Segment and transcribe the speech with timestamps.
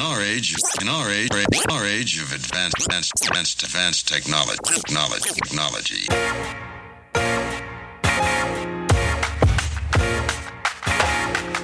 [0.00, 1.28] In our age, in our age,
[1.70, 6.06] our age of advanced, advanced, advanced, advanced technology, technology, technology.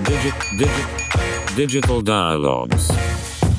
[0.05, 3.16] Digit, digit, digital Dialogues.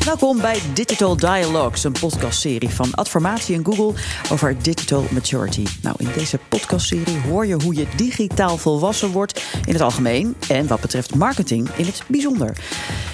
[0.08, 3.94] Welkom bij Digital Dialogues, een podcastserie van Adformatie en Google
[4.32, 5.66] over digital maturity.
[5.82, 10.68] Nou, in deze podcastserie hoor je hoe je digitaal volwassen wordt in het algemeen en
[10.68, 12.58] wat betreft marketing in het bijzonder.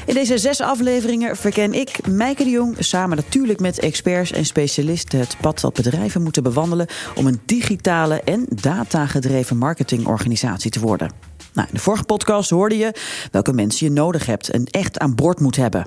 [0.06, 5.20] In deze zes afleveringen verken ik, Mijke de Jong, samen natuurlijk met experts en specialisten
[5.20, 11.12] het pad dat bedrijven moeten bewandelen om een digitale en datagedreven marketingorganisatie te worden.
[11.54, 12.96] Nou, in de vorige podcast hoorde je
[13.32, 15.86] welke mensen je nodig hebt en echt aan boord moet hebben.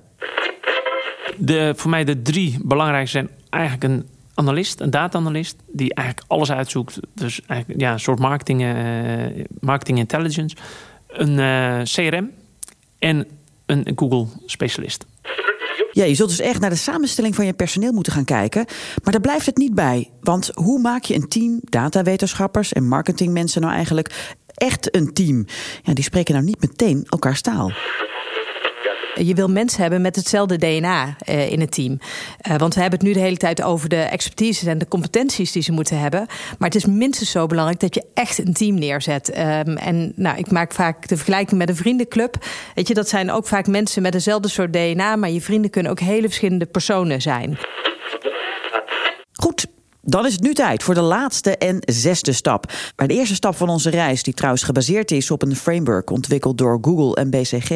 [1.38, 6.52] De, voor mij de drie belangrijkste zijn eigenlijk een analist, een data-analyst, die eigenlijk alles
[6.52, 6.98] uitzoekt.
[7.14, 10.56] Dus eigenlijk ja, een soort marketing, eh, marketing intelligence.
[11.08, 12.30] Een eh, CRM
[12.98, 13.26] en
[13.66, 15.06] een Google-specialist.
[15.92, 18.64] Ja, je zult dus echt naar de samenstelling van je personeel moeten gaan kijken.
[19.02, 20.10] Maar daar blijft het niet bij.
[20.20, 25.46] Want hoe maak je een team datawetenschappers en marketingmensen nou eigenlijk echt een team?
[25.82, 27.72] Ja, die spreken nou niet meteen elkaars taal.
[29.22, 31.98] Je wil mensen hebben met hetzelfde DNA uh, in het team.
[32.50, 35.52] Uh, want we hebben het nu de hele tijd over de expertise en de competenties
[35.52, 36.26] die ze moeten hebben.
[36.58, 39.28] Maar het is minstens zo belangrijk dat je echt een team neerzet.
[39.28, 42.36] Um, en nou, ik maak vaak de vergelijking met een vriendenclub.
[42.74, 45.16] Weet je, dat zijn ook vaak mensen met dezelfde soort DNA.
[45.16, 47.58] Maar je vrienden kunnen ook hele verschillende personen zijn.
[49.32, 49.66] Goed,
[50.06, 52.72] dan is het nu tijd voor de laatste en zesde stap.
[52.96, 56.58] Maar de eerste stap van onze reis, die trouwens gebaseerd is op een framework ontwikkeld
[56.58, 57.70] door Google en BCG,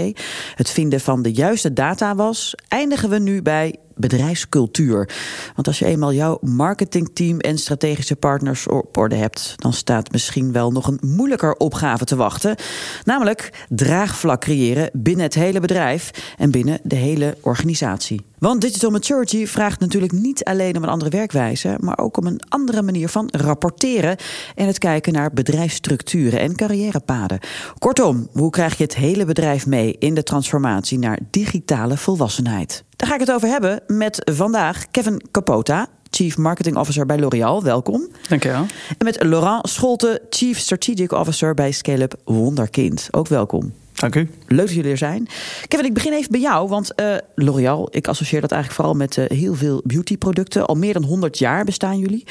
[0.55, 5.09] het vinden van de juiste data was, eindigen we nu bij bedrijfscultuur.
[5.55, 10.53] Want als je eenmaal jouw marketingteam en strategische partners op orde hebt, dan staat misschien
[10.53, 12.57] wel nog een moeilijker opgave te wachten.
[13.05, 18.29] Namelijk draagvlak creëren binnen het hele bedrijf en binnen de hele organisatie.
[18.39, 22.41] Want digital maturity vraagt natuurlijk niet alleen om een andere werkwijze, maar ook om een
[22.49, 24.17] andere manier van rapporteren
[24.55, 27.39] en het kijken naar bedrijfsstructuren en carrièrepaden.
[27.79, 32.85] Kortom, hoe krijg je het hele bedrijf mee in de transformatie naar digitale volwassenheid?
[33.01, 37.63] Daar ga ik het over hebben met vandaag Kevin Capota, Chief Marketing Officer bij L'Oréal.
[37.63, 38.09] Welkom.
[38.29, 38.67] Dankjewel.
[38.99, 43.09] En met Laurent Scholte, Chief Strategic Officer bij Scale-up Wonderkind.
[43.11, 43.73] Ook welkom.
[43.93, 44.31] Dank u.
[44.47, 45.29] Leuk dat jullie er zijn.
[45.69, 49.17] Kevin, ik begin even bij jou, want uh, L'Oréal, ik associeer dat eigenlijk vooral met
[49.17, 50.67] uh, heel veel beautyproducten.
[50.67, 52.27] Al meer dan 100 jaar bestaan jullie.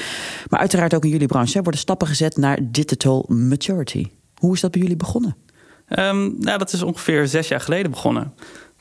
[0.50, 4.06] Maar uiteraard ook in jullie branche worden stappen gezet naar digital maturity.
[4.36, 5.36] Hoe is dat bij jullie begonnen?
[5.90, 8.34] Um, nou, dat is ongeveer zes jaar geleden begonnen.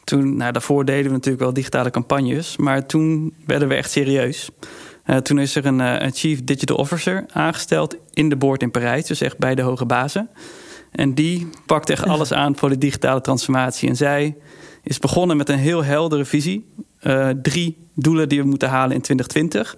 [0.09, 4.51] Toen, nou, daarvoor deden we natuurlijk wel digitale campagnes, maar toen werden we echt serieus.
[5.07, 8.71] Uh, toen is er een, uh, een, Chief Digital Officer aangesteld in de board in
[8.71, 10.31] Parijs, dus echt bij de hoge bazen.
[10.91, 13.89] En die pakt echt alles aan voor de digitale transformatie.
[13.89, 14.37] En zij
[14.83, 16.67] is begonnen met een heel heldere visie.
[17.03, 19.77] Uh, drie doelen die we moeten halen in 2020.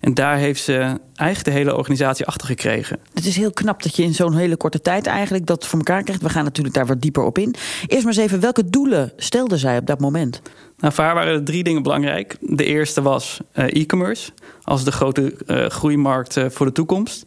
[0.00, 2.98] En daar heeft ze eigenlijk de hele organisatie achter gekregen.
[3.14, 6.02] Het is heel knap dat je in zo'n hele korte tijd eigenlijk dat voor elkaar
[6.02, 6.22] krijgt.
[6.22, 7.54] We gaan natuurlijk daar wat dieper op in.
[7.86, 10.42] Eerst maar eens even, welke doelen stelde zij op dat moment?
[10.78, 12.36] Nou, voor haar waren er drie dingen belangrijk.
[12.40, 14.30] De eerste was uh, e-commerce
[14.62, 17.26] als de grote uh, groeimarkt uh, voor de toekomst.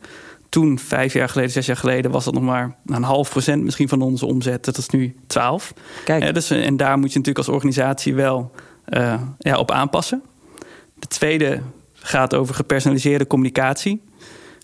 [0.50, 3.90] Toen, vijf jaar geleden, zes jaar geleden, was dat nog maar een half procent misschien
[3.90, 4.66] van onze omzet.
[4.66, 5.74] Dat is nu 12.
[6.06, 6.34] Kijk.
[6.34, 8.52] dus, en daar moet je natuurlijk als organisatie wel
[9.40, 10.22] ja, op aanpassen.
[11.00, 11.62] De tweede
[12.04, 14.02] gaat over gepersonaliseerde communicatie.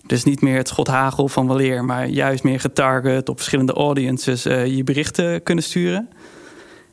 [0.06, 4.66] Dus niet meer het schothagel van waleer, maar juist meer getarget op verschillende audiences uh,
[4.66, 6.10] je berichten kunnen sturen.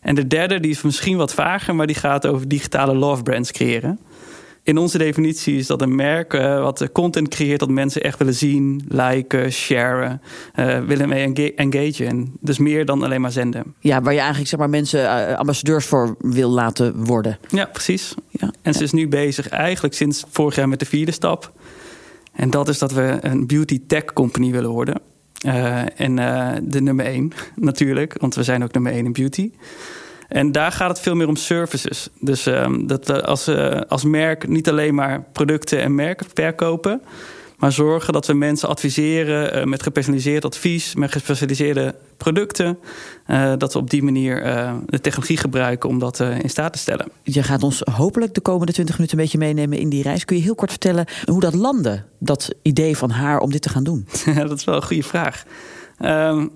[0.01, 3.53] En de derde, die is misschien wat vager, maar die gaat over digitale love brands
[3.53, 3.99] creëren.
[4.67, 8.35] In onze definitie is dat een merk uh, wat content creëert dat mensen echt willen
[8.35, 10.23] zien, liken, sharen,
[10.59, 12.07] uh, willen mee engagen.
[12.07, 13.75] En dus meer dan alleen maar zenden.
[13.81, 17.39] Ja, waar je eigenlijk zeg maar, mensen uh, ambassadeurs voor wil laten worden.
[17.49, 18.15] Ja, precies.
[18.31, 21.53] Ja, en ze is nu bezig eigenlijk sinds vorig jaar met de vierde stap.
[22.33, 25.01] En dat is dat we een beauty tech company willen worden.
[25.97, 26.17] en
[26.69, 29.51] de nummer één natuurlijk, want we zijn ook nummer één in beauty.
[30.29, 32.09] En daar gaat het veel meer om services.
[32.21, 37.03] Dus um, dat we als, uh, als merk niet alleen maar producten en merken verkopen.
[37.57, 42.79] Maar zorgen dat we mensen adviseren uh, met gepersonaliseerd advies, met gespecialiseerde producten.
[43.27, 44.43] Uh, dat we op die manier
[44.87, 47.09] de technologie gebruiken om dat in staat te stellen.
[47.23, 50.25] Je gaat ons hopelijk de komende 20 minuten een beetje meenemen in die reis.
[50.25, 53.69] Kun je heel kort vertellen hoe dat landde, dat idee van haar om dit te
[53.69, 54.07] gaan doen?
[54.49, 55.45] dat is wel een goede vraag.
[56.01, 56.51] Um,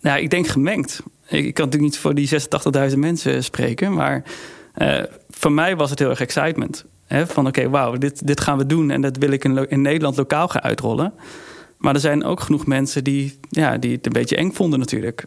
[0.00, 2.28] nou, ik denk gemengd ik kan natuurlijk niet voor die
[2.90, 4.22] 86.000 mensen spreken, maar
[4.76, 6.84] uh, voor mij was het heel erg excitement.
[7.06, 7.26] Hè?
[7.26, 10.16] Van oké, okay, wauw, dit, dit gaan we doen en dat wil ik in, Nederland
[10.16, 11.12] lokaal gaan uitrollen.
[11.78, 15.24] Maar er zijn ook genoeg mensen die, ja, die het een beetje eng vonden natuurlijk.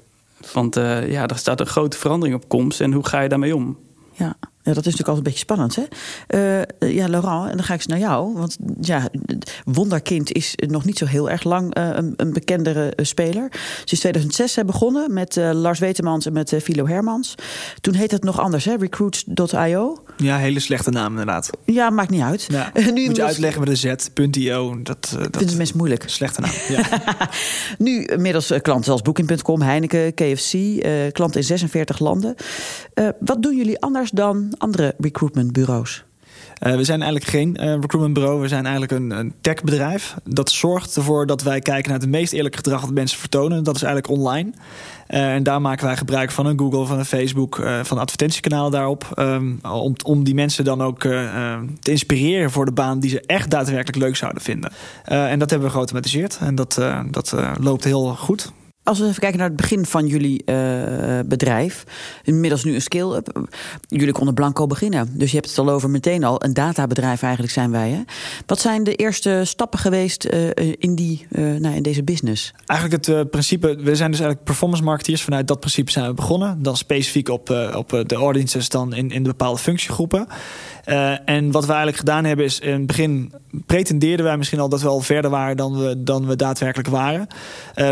[0.53, 3.55] Want uh, ja, er staat een grote verandering op komst en hoe ga je daarmee
[3.55, 3.77] om?
[4.13, 4.35] Ja,
[4.73, 5.83] dat is natuurlijk altijd een beetje spannend, hè?
[6.81, 8.33] Uh, ja, Laurent, en dan ga ik eens naar jou.
[8.33, 9.09] Want ja,
[9.65, 13.47] Wonderkind is nog niet zo heel erg lang uh, een, een, bekendere speler.
[13.85, 17.35] Ze is 2006 begonnen met uh, Lars Wetemans en met Philo Hermans.
[17.81, 18.75] Toen heette het nog anders, hè?
[18.75, 20.03] Recruits.io.
[20.17, 21.49] Ja, hele slechte naam inderdaad.
[21.65, 22.47] Ja, maakt niet uit.
[22.49, 24.81] Ja, nu moet je uitleggen met een z.io.
[24.81, 26.03] Dat, dat vinden mensen moeilijk.
[26.05, 26.83] Slechte naam, ja.
[27.77, 30.51] nu inmiddels klanten zoals Booking.com, Heineken, KFC.
[31.11, 32.35] klanten in 46 landen.
[33.19, 36.03] wat doen jullie anders dan andere recruitmentbureaus?
[36.67, 38.41] Uh, we zijn eigenlijk geen uh, recruitmentbureau.
[38.41, 40.15] We zijn eigenlijk een, een techbedrijf.
[40.23, 43.63] Dat zorgt ervoor dat wij kijken naar het meest eerlijke gedrag dat mensen vertonen.
[43.63, 44.51] Dat is eigenlijk online.
[45.09, 48.69] Uh, en daar maken wij gebruik van een Google, van een Facebook, van een advertentiekanaal
[48.69, 49.07] daarop.
[49.15, 53.49] Um, om, om die mensen dan ook te inspireren voor de baan die ze echt
[53.49, 54.71] daadwerkelijk leuk zouden vinden.
[55.03, 56.37] en dat hebben we geautomatiseerd.
[56.41, 56.81] En dat,
[57.11, 58.51] dat loopt heel goed.
[58.83, 61.83] Als we even kijken naar het begin van jullie uh, bedrijf,
[62.23, 63.47] inmiddels nu een scale-up.
[63.87, 65.09] Jullie konden blanco beginnen.
[65.13, 66.43] Dus je hebt het al over meteen al.
[66.43, 67.89] Een databedrijf eigenlijk zijn wij.
[67.89, 68.01] Hè?
[68.45, 72.53] Wat zijn de eerste stappen geweest uh, in, die, nou, in deze business?
[72.65, 75.23] Eigenlijk het principe, we zijn dus eigenlijk performance marketeers.
[75.23, 76.63] Vanuit dat principe zijn we begonnen.
[76.63, 80.27] Dan specifiek op, op de audiences dan in, in de bepaalde functiegroepen.
[81.25, 83.33] En wat we eigenlijk gedaan hebben is in het begin
[83.65, 87.27] pretendeerden wij misschien al dat we al verder waren dan we, dan we daadwerkelijk waren.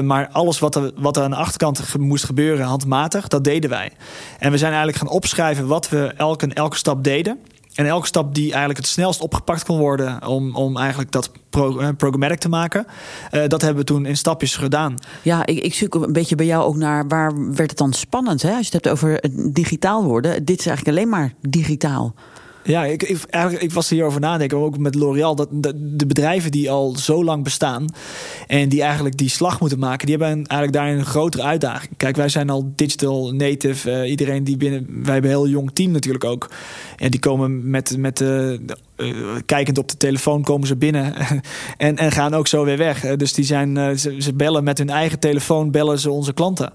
[0.06, 3.91] Maar alles wat wat er aan de achterkant moest gebeuren handmatig, dat deden wij.
[4.39, 7.39] En we zijn eigenlijk gaan opschrijven wat we elke, elke stap deden.
[7.73, 11.89] En elke stap die eigenlijk het snelst opgepakt kon worden om, om eigenlijk dat uh,
[11.97, 12.85] programmatic te maken,
[13.31, 14.95] uh, dat hebben we toen in stapjes gedaan.
[15.21, 18.41] Ja, ik, ik zoek een beetje bij jou ook naar waar werd het dan spannend?
[18.41, 18.49] Hè?
[18.49, 19.23] Als je het hebt over
[19.53, 22.13] digitaal worden, dit is eigenlijk alleen maar digitaal.
[22.63, 25.35] Ja, ik, ik, eigenlijk, ik was hierover nadenken, ook met L'Oréal.
[25.35, 27.85] Dat de, bedrijven die al zo lang bestaan
[28.47, 31.91] en die eigenlijk die slag moeten maken, die hebben eigenlijk daarin een grotere uitdaging.
[31.97, 33.91] Kijk, wij zijn al digital native.
[33.91, 34.85] Uh, iedereen die binnen.
[35.03, 36.50] Wij hebben een heel jong team natuurlijk ook.
[36.97, 38.59] En die komen met, met de
[39.00, 41.13] uh, kijkend op de telefoon komen ze binnen
[41.78, 43.16] en, en gaan ook zo weer weg.
[43.16, 46.74] dus die zijn, uh, ze, ze, bellen met hun eigen telefoon, bellen ze onze klanten.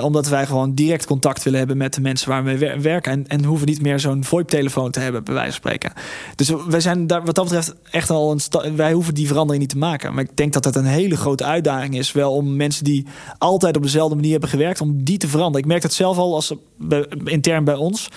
[0.00, 3.12] Omdat wij gewoon direct contact willen hebben met de mensen waar we werken.
[3.12, 5.92] En, en hoeven niet meer zo'n VoIP-telefoon te hebben, bij wijze van spreken.
[6.34, 9.72] Dus wij zijn daar wat dat betreft echt al een Wij hoeven die verandering niet
[9.72, 10.14] te maken.
[10.14, 12.12] Maar ik denk dat dat een hele grote uitdaging is.
[12.12, 13.06] Wel om mensen die
[13.38, 15.60] altijd op dezelfde manier hebben gewerkt, om die te veranderen.
[15.60, 16.52] Ik merk het zelf al als
[17.24, 18.08] intern bij ons.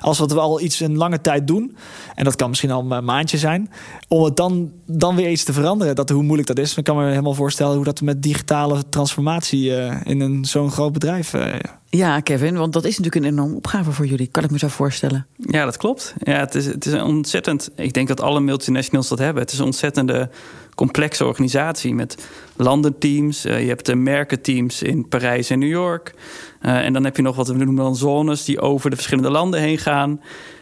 [0.00, 1.76] Als wat we al iets een lange tijd doen.
[2.14, 3.70] En dat kan misschien al een maandje zijn.
[4.08, 5.94] Om het dan, dan weer iets te veranderen.
[5.94, 6.76] Dat, hoe moeilijk dat is.
[6.76, 10.92] Ik kan me helemaal voorstellen hoe dat met digitale transformatie uh, in een zo'n groot
[10.92, 11.34] bedrijf.
[11.34, 11.54] Uh,
[11.88, 14.26] ja, Kevin, want dat is natuurlijk een enorme opgave voor jullie.
[14.26, 15.26] Kan ik me zo voorstellen.
[15.36, 16.14] Ja, dat klopt.
[16.18, 17.70] Ja, het, is, het is een ontzettend.
[17.74, 19.42] Ik denk dat alle multinationals dat hebben.
[19.42, 20.30] Het is een ontzettende
[20.74, 23.46] complexe organisatie met landenteams.
[23.46, 26.14] Uh, je hebt de merkenteams in Parijs en New York.
[26.62, 29.30] Uh, en dan heb je nog wat we noemen dan zones die over de verschillende
[29.30, 30.20] landen heen gaan.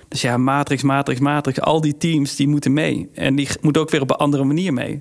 [0.09, 1.61] Dus ja, matrix, matrix, matrix.
[1.61, 3.09] Al die teams die moeten mee.
[3.15, 5.01] En die moeten ook weer op een andere manier mee.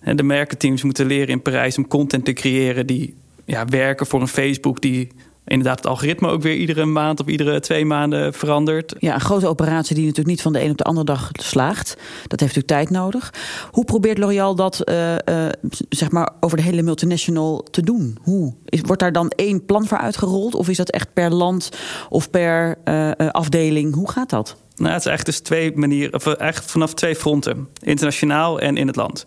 [0.00, 3.14] En de merkenteams moeten leren in Parijs om content te creëren die
[3.44, 5.08] ja, werken voor een Facebook die
[5.48, 8.94] inderdaad het algoritme ook weer iedere maand of iedere twee maanden verandert.
[8.98, 11.88] Ja, een grote operatie die natuurlijk niet van de een op de andere dag slaagt.
[12.26, 13.32] Dat heeft natuurlijk tijd nodig.
[13.70, 15.46] Hoe probeert L'Oréal dat uh, uh,
[15.88, 18.18] zeg maar over de hele multinational te doen?
[18.22, 18.54] Hoe?
[18.64, 20.54] Is, wordt daar dan één plan voor uitgerold?
[20.54, 21.70] Of is dat echt per land
[22.08, 23.94] of per uh, afdeling?
[23.94, 24.56] Hoe gaat dat?
[24.76, 27.68] Nou, het is echt dus twee manieren, of echt vanaf twee fronten.
[27.82, 29.24] Internationaal en in het land.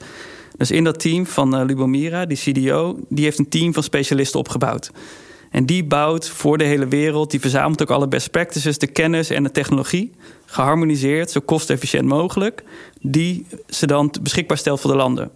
[0.57, 4.91] Dus in dat team van Lubomira, die CDO, die heeft een team van specialisten opgebouwd.
[5.51, 9.29] En die bouwt voor de hele wereld, die verzamelt ook alle best practices, de kennis
[9.29, 10.11] en de technologie,
[10.45, 12.63] geharmoniseerd, zo kostefficiënt mogelijk,
[13.01, 15.31] die ze dan beschikbaar stelt voor de landen.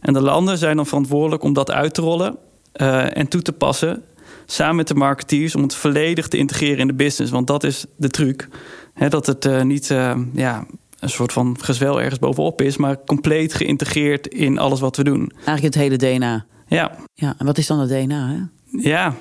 [0.00, 2.36] En de landen zijn dan verantwoordelijk om dat uit te rollen
[2.76, 4.02] uh, en toe te passen,
[4.46, 7.32] samen met de marketeers, om het volledig te integreren in de business.
[7.32, 8.48] Want dat is de truc.
[8.94, 10.66] Hè, dat het uh, niet uh, ja,
[10.98, 15.32] een soort van gezwel ergens bovenop is, maar compleet geïntegreerd in alles wat we doen.
[15.34, 16.46] Eigenlijk het hele DNA.
[16.66, 16.96] Ja.
[17.14, 18.28] ja en wat is dan het DNA?
[18.28, 18.40] Hè?
[18.88, 19.14] Ja,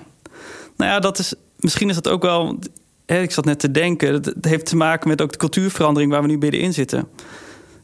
[0.77, 2.59] nou ja, dat is, misschien is dat ook wel.
[3.05, 4.13] Hè, ik zat net te denken.
[4.13, 7.07] Het heeft te maken met ook de cultuurverandering waar we nu middenin zitten.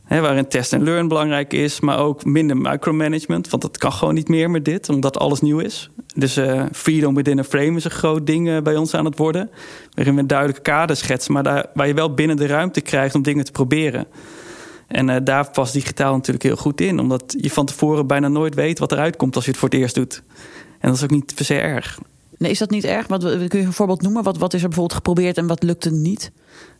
[0.03, 3.49] Hè, waarin test en learn belangrijk is, maar ook minder micromanagement.
[3.49, 5.89] Want dat kan gewoon niet meer met dit, omdat alles nieuw is.
[6.15, 9.17] Dus uh, freedom within a frame is een groot ding uh, bij ons aan het
[9.17, 9.49] worden.
[9.93, 13.15] Waarin we een duidelijke kader schetsen, maar daar, waar je wel binnen de ruimte krijgt
[13.15, 14.07] om dingen te proberen.
[14.87, 18.55] En uh, daar past digitaal natuurlijk heel goed in, omdat je van tevoren bijna nooit
[18.55, 20.23] weet wat eruit komt als je het voor het eerst doet.
[20.79, 21.99] En dat is ook niet per se erg.
[22.49, 23.07] Is dat niet erg?
[23.07, 24.23] Wat, kun je een voorbeeld noemen?
[24.23, 26.31] Wat, wat is er bijvoorbeeld geprobeerd en wat lukte niet?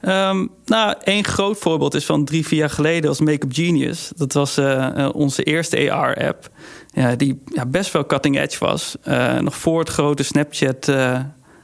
[0.01, 4.11] Um, nou, één groot voorbeeld is van drie, vier jaar geleden als Makeup Genius.
[4.15, 6.49] Dat was uh, onze eerste AR-app.
[6.93, 8.95] Ja, die ja, best wel cutting edge was.
[9.07, 10.91] Uh, nog voor het grote Snapchat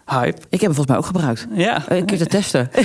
[0.10, 0.38] hype.
[0.50, 1.48] Ik heb hem volgens mij ook gebruikt.
[1.54, 1.84] Ja.
[1.88, 2.70] Een keer te testen.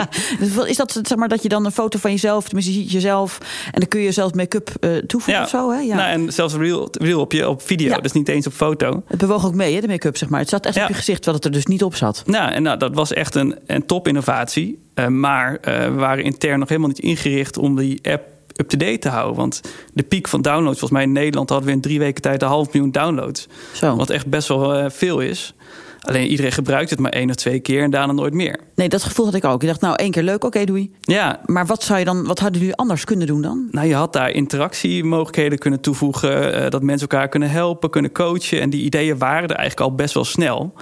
[0.40, 2.90] Dus is dat zeg maar dat je dan een foto van jezelf, tenminste je ziet
[2.92, 3.38] jezelf
[3.72, 5.78] en dan kun je zelf make-up uh, toevoegen of zo, hè?
[5.78, 5.94] Ja.
[5.96, 7.98] Nou, en zelfs real, real op je op video, Ja.
[7.98, 9.02] dus niet eens op foto.
[9.06, 10.40] Het bewoog ook mee, hè, de make-up, zeg maar.
[10.40, 10.82] Het zat echt Ja.
[10.82, 12.22] op je gezicht, terwijl het er dus niet op zat.
[12.26, 14.78] Nou, en nou, dat was echt een, een top-innovatie.
[14.94, 18.22] Eh, maar eh, we waren intern nog helemaal niet ingericht om die app
[18.56, 19.36] up-to-date te houden.
[19.36, 19.60] Want
[19.94, 22.48] de piek van downloads, volgens mij in Nederland hadden we in drie weken tijd een
[22.48, 23.46] half miljoen downloads.
[23.72, 23.96] Zo.
[23.96, 25.54] Wat echt best wel eh, veel is.
[26.00, 28.60] Alleen iedereen gebruikt het maar één of twee keer en daarna nooit meer.
[28.74, 29.62] Nee, dat gevoel had ik ook.
[29.62, 30.94] Ik dacht, nou, één keer leuk, oké, doei.
[31.00, 33.68] Ja, Maar wat zou je dan, wat hadden jullie anders kunnen doen dan?
[33.70, 36.54] nou, je had daar interactiemogelijkheden kunnen toevoegen.
[36.54, 38.60] eh, dat mensen elkaar kunnen helpen, kunnen coachen.
[38.60, 40.72] En die ideeën waren er eigenlijk al best wel snel.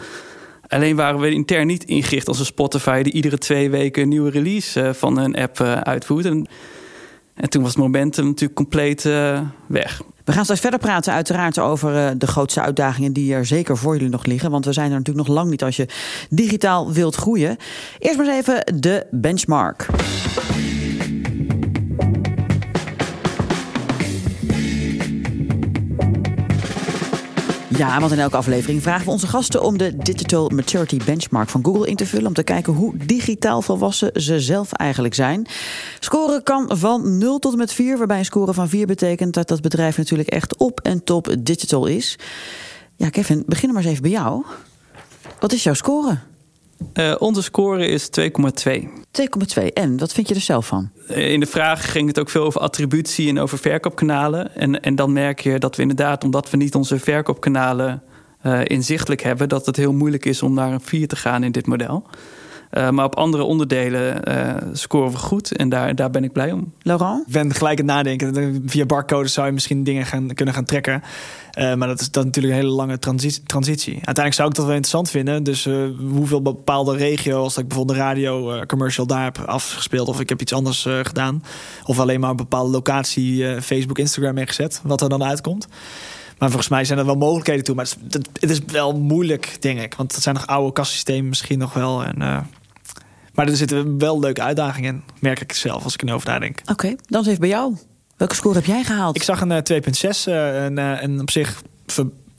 [0.68, 3.02] Alleen waren we intern niet ingericht als een Spotify...
[3.02, 6.24] die iedere twee weken een nieuwe release eh, van een app eh, uitvoert.
[6.24, 6.46] En,
[7.34, 9.02] en toen was het momentum natuurlijk compleet
[9.66, 10.02] weg.
[10.28, 13.94] We gaan straks verder praten uiteraard over eh, de grootste uitdagingen die er zeker voor
[13.94, 14.50] jullie nog liggen.
[14.50, 15.88] Want we zijn er natuurlijk nog lang niet als je
[16.30, 17.56] digitaal wilt groeien.
[17.98, 19.86] Eerst maar eens even de benchmark.
[27.78, 31.64] Ja, want in elke aflevering vragen we onze gasten om de Digital Maturity Benchmark van
[31.64, 32.26] Google in te vullen.
[32.26, 35.46] Om te kijken hoe digitaal volwassen ze zelf eigenlijk zijn.
[35.98, 39.48] Scoren kan van 0 tot en met 4, waarbij een score van 4 betekent dat
[39.48, 42.18] dat bedrijf natuurlijk echt op en top digital is.
[42.96, 44.44] Ja, Kevin, beginnen maar eens even bij jou.
[45.40, 46.18] Wat is jouw score?
[46.84, 46.92] 2,2.
[46.92, 49.72] Eh, onze score is 2,2.
[49.72, 50.90] En wat vind je er zelf van?
[51.08, 54.54] Eh, In de vraag ging het ook veel over attributie en over verkoopkanalen.
[54.54, 58.02] En, en dan merk je dat we inderdaad, omdat we niet onze verkoopkanalen
[58.40, 61.52] eh, inzichtelijk hebben, dat het heel moeilijk is om naar een 4 te gaan in
[61.52, 62.06] dit model.
[62.70, 66.52] Eh, maar op andere onderdelen eh, scoren we goed en daar, daar ben ik blij
[66.52, 66.72] om.
[66.82, 67.26] Laurent?
[67.26, 68.62] Ik ben gelijk aan het nadenken.
[68.66, 71.02] Via barcodes zou je misschien dingen gaan, kunnen gaan trekken.
[71.50, 73.92] Eh, maar dat is dan natuurlijk een hele lange transi- transitie.
[73.94, 75.42] Uiteindelijk zou ik dat wel interessant vinden.
[75.42, 75.74] Dus eh,
[76.12, 80.08] hoeveel bepaalde regio, als ik bijvoorbeeld de radio commercial daar heb afgespeeld...
[80.08, 81.42] of ik heb iets anders eh, gedaan.
[81.84, 84.80] Of alleen maar een bepaalde locatie eh, Facebook, Instagram mee gezet.
[84.84, 85.68] Wat er dan uitkomt.
[86.38, 87.74] Maar volgens mij zijn er wel mogelijkheden toe.
[87.74, 89.94] Maar het is, het- het is wel moeilijk, denk ik.
[89.94, 92.04] Want het zijn nog oude kassystemen misschien nog wel.
[92.04, 92.38] En, eh,
[93.38, 95.02] maar er zitten wel leuke uitdagingen in.
[95.20, 96.60] Merk ik zelf als ik erover nadenk.
[96.70, 97.76] Oké, dan is even bij jou.
[98.16, 99.16] Welke score heb jij gehaald?
[99.16, 101.62] Ik zag een eh, 2.6 eh, en, eh, en op zich...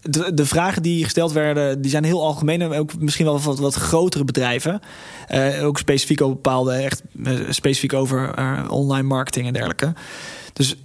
[0.02, 2.62] De, de vragen die gesteld werden, die zijn heel algemeen.
[2.62, 4.82] En ook misschien wel wat, wat grotere bedrijven.
[5.28, 9.94] Eh, ook specifiek over bepaalde, echt eh, specifiek over eh, online marketing en dergelijke.
[10.54, 10.76] Dus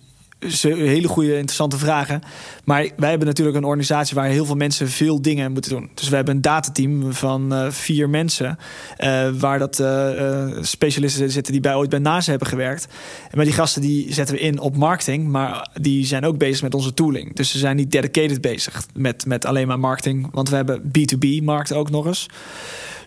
[0.53, 2.23] hele goede, interessante vragen.
[2.65, 5.91] Maar wij hebben natuurlijk een organisatie waar heel veel mensen veel dingen moeten doen.
[5.95, 8.59] Dus we hebben een datateam van eh, vier mensen.
[8.97, 12.87] eh, waar dat eh, eh, specialisten zitten die bij ooit bij NASA hebben gewerkt.
[13.35, 15.29] Maar die gasten die zetten we in op marketing.
[15.29, 17.35] Maar die zijn ook bezig met onze tooling.
[17.37, 20.29] Dus ze zijn niet dedicated bezig met, met alleen maar marketing.
[20.33, 22.27] Want we hebben B2B-markt ook nog eens.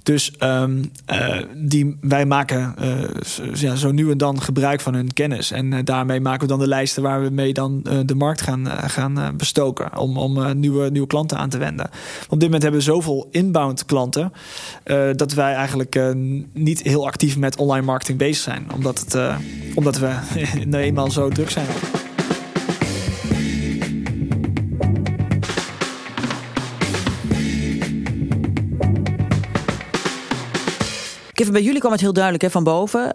[0.08, 5.14] Dus ehm, eh, die, wij maken eh, ja, zo nu en dan gebruik van hun
[5.14, 5.52] kennis.
[5.52, 8.68] En eh, daarmee maken we dan de lijsten waar we mee dan de markt gaan,
[8.68, 9.98] gaan bestoken.
[9.98, 11.90] Om, om nieuwe, nieuwe klanten aan te wenden.
[12.30, 14.32] Op dit moment hebben we zoveel inbound klanten.
[15.16, 16.14] dat wij eigenlijk
[16.54, 18.68] niet heel actief met online marketing bezig zijn.
[18.74, 19.18] Omdat, het,
[19.76, 20.16] omdat we
[20.66, 21.68] nou eenmaal zo druk zijn.
[31.38, 33.14] Kevin, bij jullie kwam het heel duidelijk hè, van boven.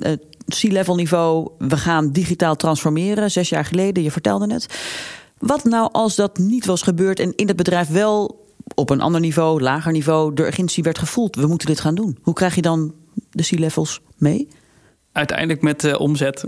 [0.00, 3.30] Het C-level niveau, we gaan digitaal transformeren.
[3.30, 4.66] Zes jaar geleden, je vertelde het.
[5.38, 9.20] Wat nou als dat niet was gebeurd en in het bedrijf wel op een ander
[9.20, 11.36] niveau, lager niveau, de urgentie werd gevoeld?
[11.36, 12.18] We moeten dit gaan doen.
[12.22, 12.94] Hoe krijg je dan
[13.30, 14.48] de C-levels mee?
[15.12, 16.44] Uiteindelijk met eh, omzet.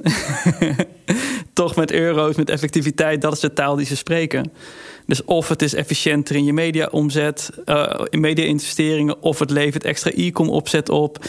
[1.52, 3.20] Toch met euro's, met effectiviteit.
[3.20, 4.52] Dat is de taal die ze spreken.
[5.06, 9.22] Dus of het is efficiënter in je media-omzet, eh, in media-investeringen...
[9.22, 11.24] of het levert extra e-com opzet op.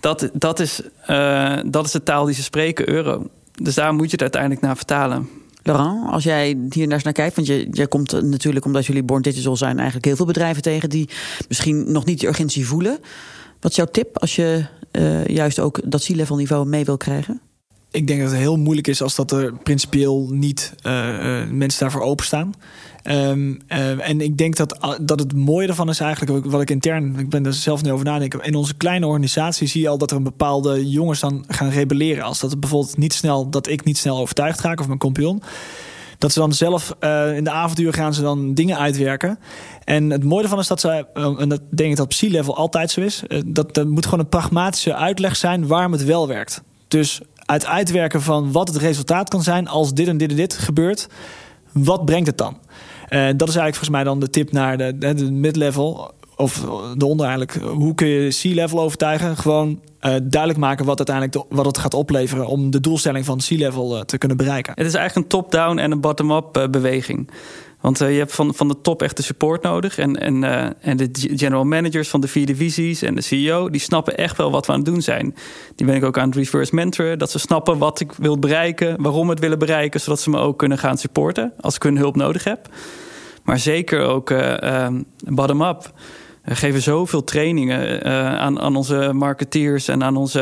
[0.00, 3.26] Dat, dat, is, eh, dat is de taal die ze spreken, euro.
[3.52, 5.28] Dus daar moet je het uiteindelijk naar vertalen.
[5.62, 9.56] Laurent, als jij hier naar kijkt, want je, jij komt natuurlijk omdat jullie Born Digital
[9.56, 11.08] zijn, eigenlijk heel veel bedrijven tegen die
[11.48, 12.98] misschien nog niet die urgentie voelen.
[13.60, 17.40] Wat is jouw tip als je eh, juist ook dat C-level niveau mee wil krijgen?
[17.90, 20.74] Ik denk dat het heel moeilijk is als dat er principieel niet
[21.50, 22.54] mensen daarvoor openstaan.
[23.02, 26.70] Ehm, eh, en ik denk dat, ah, dat het mooie ervan is eigenlijk, wat ik
[26.70, 28.40] intern, ik ben er zelf nu over nadenken.
[28.40, 32.24] In onze kleine organisatie zie je al dat er een bepaalde jongens dan gaan rebelleren.
[32.24, 35.42] Als dat bijvoorbeeld niet snel, dat ik niet snel overtuigd raak of mijn compagnon.
[36.20, 39.38] Dat ze dan zelf eh, in de avonduur gaan ze dan dingen uitwerken.
[39.84, 42.56] En het mooie ervan is dat ze, eh, en dat denk ik dat op C-level
[42.56, 46.28] altijd zo is, eh, dat er moet gewoon een pragmatische uitleg zijn waarom het wel
[46.28, 46.62] werkt.
[46.88, 50.54] Dus uit uitwerken van wat het resultaat kan zijn als dit en dit en dit
[50.54, 51.08] gebeurt,
[51.72, 52.56] wat brengt het dan?
[53.10, 56.12] Eh, dat is eigenlijk volgens mij dan de tip naar de, de, mid-level.
[56.36, 56.64] of
[56.96, 59.36] de onder eigenlijk, hoe kun je C-level overtuigen?
[59.36, 63.96] Gewoon uh, duidelijk maken wat uiteindelijk wat het gaat opleveren om de doelstelling van C-level
[63.96, 64.72] uh, te kunnen bereiken.
[64.76, 67.30] Het is eigenlijk een top-down en een bottom-up beweging.
[67.80, 69.98] Want uh, je hebt van, van de top echt de support nodig.
[69.98, 73.70] En, en, uh, en de general managers van de vier divisies en de CEO...
[73.70, 75.34] die snappen echt wel wat we aan het doen zijn.
[75.74, 77.18] Die ben ik ook aan het reverse mentoren.
[77.18, 80.00] Dat ze snappen wat ik wil bereiken, waarom we het willen bereiken...
[80.00, 82.68] zodat ze me ook kunnen gaan supporten als ik hun hulp nodig heb.
[83.44, 84.88] Maar zeker ook uh,
[85.28, 85.92] bottom-up.
[86.50, 88.04] We geven zoveel trainingen
[88.40, 90.40] aan, aan onze marketeers en aan onze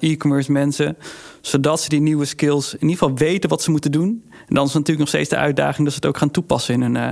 [0.00, 0.96] e-commerce mensen...
[1.40, 4.22] zodat ze die nieuwe skills in ieder geval weten wat ze moeten doen...
[4.50, 6.82] En dan is natuurlijk nog steeds de uitdaging dat ze het ook gaan toepassen in
[6.82, 7.10] hun uh,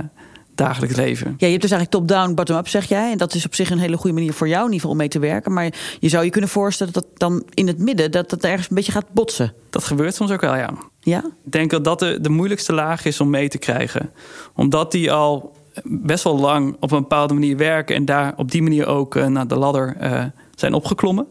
[0.55, 1.27] dagelijks leven.
[1.27, 3.11] Ja, je hebt dus eigenlijk top-down, bottom-up, zeg jij.
[3.11, 4.97] En dat is op zich een hele goede manier voor jou in ieder geval om
[4.97, 5.53] mee te werken.
[5.53, 8.75] Maar je zou je kunnen voorstellen dat dan in het midden dat het ergens een
[8.75, 9.53] beetje gaat botsen.
[9.69, 10.73] Dat gebeurt soms ook wel, ja.
[10.99, 11.23] Ja?
[11.45, 14.11] Ik denk dat dat de, de moeilijkste laag is om mee te krijgen.
[14.55, 18.61] Omdat die al best wel lang op een bepaalde manier werken en daar op die
[18.61, 21.27] manier ook uh, naar de ladder uh, zijn opgeklommen.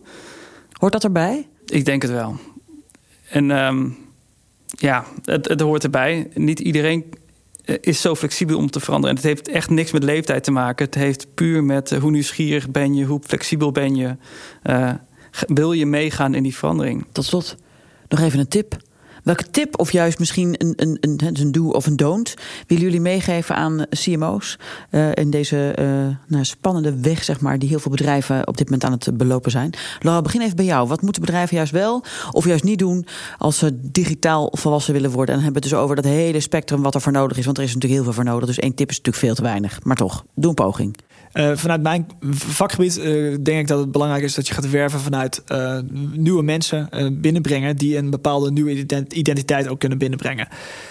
[0.72, 1.48] Hoort dat erbij?
[1.66, 2.36] Ik denk het wel.
[3.30, 3.96] En um,
[4.64, 6.30] ja, het, het hoort erbij.
[6.34, 7.04] Niet iedereen
[7.64, 9.16] eh, is zo flexibel om te veranderen.
[9.16, 10.86] En het heeft echt niks met leeftijd te maken.
[10.86, 14.16] Het heeft puur met hoe nieuwsgierig ben je, hoe flexibel ben je.
[14.64, 14.90] Uh,
[15.46, 17.06] wil je meegaan in die verandering?
[17.12, 17.56] Tot slot,
[18.08, 18.76] nog even een tip.
[19.28, 22.34] Welke tip, of juist misschien een, een, een, een do of een don't,
[22.66, 24.58] willen jullie meegeven aan CMO's
[24.90, 25.86] uh, in deze uh,
[26.26, 29.50] nou, spannende weg, zeg maar, die heel veel bedrijven op dit moment aan het belopen
[29.50, 29.72] zijn?
[30.00, 30.88] Laura, begin even bij jou.
[30.88, 33.06] Wat moeten bedrijven juist wel of juist niet doen
[33.38, 35.34] als ze digitaal volwassen willen worden?
[35.34, 37.44] En dan hebben we het dus over dat hele spectrum wat er voor nodig is,
[37.44, 38.46] want er is natuurlijk heel veel voor nodig.
[38.46, 39.84] Dus één tip is natuurlijk veel te weinig.
[39.84, 40.96] Maar toch, doe een poging.
[41.34, 45.00] Uh, vanuit mijn vakgebied uh, denk ik dat het belangrijk is dat je gaat werven
[45.00, 45.78] vanuit uh,
[46.12, 46.88] nieuwe mensen
[47.20, 50.48] binnenbrengen die een bepaalde nieuwe identiteit ook kunnen binnenbrengen.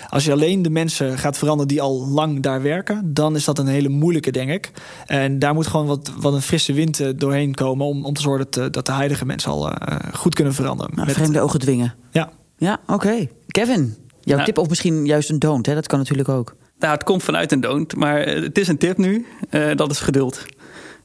[0.10, 3.60] Als je alleen de mensen gaat veranderen die al lang daar werken, dan is dat
[3.60, 4.72] een hele moeilijke, denk ik.
[5.06, 8.48] En daar moet gewoon wat, wat een frisse wind doorheen komen om, om te zorgen
[8.50, 9.72] dat, dat de huidige mensen al
[10.14, 10.96] goed kunnen veranderen.
[10.96, 11.94] Nou, vreemde ogen dwingen.
[12.12, 12.32] Ja.
[12.58, 12.94] Ja, oké.
[12.94, 13.30] Okay.
[13.48, 15.74] Kevin, jouw nou, tip of misschien juist een don't, hè?
[15.74, 16.56] dat kan natuurlijk ook.
[16.80, 19.26] Nou, het komt vanuit een don't, maar het is een tip nu.
[19.52, 20.46] Uh, dat is geduld.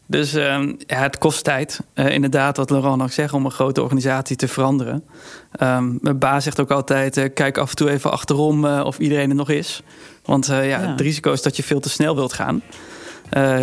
[0.06, 0.42] Dus uh,
[0.86, 1.80] ja, het kost tijd.
[1.94, 5.04] Uh, inderdaad, wat Laurent ook zegt, om een grote organisatie te veranderen.
[5.62, 9.36] Um, mijn baas zegt ook altijd: kijk af en toe even achterom of iedereen er
[9.36, 9.82] nog is.
[10.24, 12.62] Want ja, ja, het risico is dat je veel te snel wilt gaan.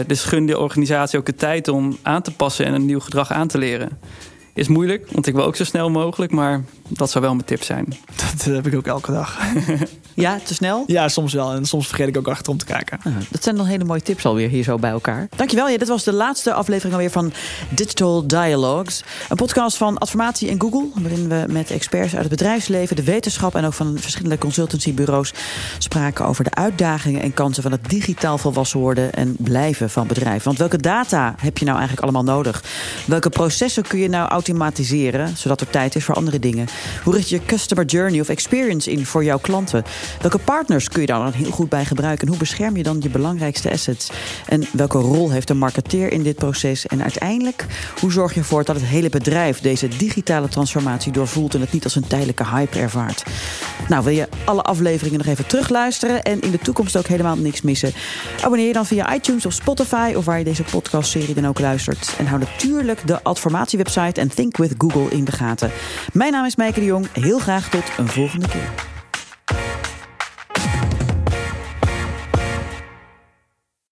[0.07, 3.31] dus gun de organisatie ook de tijd om aan te passen en een nieuw gedrag
[3.31, 3.99] aan te leren.
[4.53, 7.63] Is moeilijk, want ik wil ook zo snel mogelijk, maar dat zou wel mijn tip
[7.63, 7.85] zijn.
[8.21, 9.39] Dat heb ik ook elke dag.
[10.21, 10.83] ja, te snel?
[10.87, 11.51] Ja, soms wel.
[11.51, 12.99] En soms vergeet ik ook achterom te kijken.
[13.29, 15.27] Dat zijn dan hele mooie tips alweer hier zo bij elkaar.
[15.35, 15.69] Dankjewel.
[15.69, 17.31] Ja, dit was de laatste aflevering alweer van
[17.69, 19.03] Digital Dialogues.
[19.29, 20.87] Een podcast van Adformatie en Google.
[20.93, 25.33] Waarin we met experts uit het bedrijfsleven, de wetenschap en ook van verschillende consultancybureaus
[25.77, 30.43] spraken over de uitdagingen en kansen van het digitaal volwassen worden en blijven van bedrijven.
[30.43, 32.63] Want welke data heb je nou eigenlijk allemaal nodig?
[33.07, 36.67] Welke processen kun je nou automatiseren, zodat er tijd is voor andere dingen?
[37.03, 39.83] Hoe richt je customer journey of experience in voor jouw klanten?
[40.21, 42.23] Welke partners kun je daar dan heel goed bij gebruiken?
[42.23, 44.11] En hoe bescherm je dan je belangrijkste assets?
[44.47, 46.85] En welke rol heeft een marketeer in dit proces?
[46.85, 47.65] En uiteindelijk,
[47.99, 51.83] hoe zorg je ervoor dat het hele bedrijf deze digitale transformatie doorvoelt en het niet
[51.83, 53.23] als een tijdelijke hype ervaart?
[53.87, 57.61] Nou, wil je alle afleveringen nog even terugluisteren en in de toekomst ook helemaal niks
[57.61, 57.93] missen?
[58.41, 62.15] Abonneer je dan via iTunes of Spotify of waar je deze podcastserie dan ook luistert.
[62.17, 65.71] En hou natuurlijk de Adformatie-website en Think with Google in de gaten.
[66.13, 67.07] Mijn naam is Meike de Jong.
[67.13, 68.88] Heel graag tot een volgende keer.